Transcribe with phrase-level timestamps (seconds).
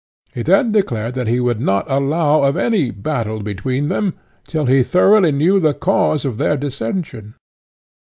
[0.33, 4.15] He then declared that he would not allow of any battle between them,
[4.47, 7.35] till he thoroughly knew the cause of their dissension.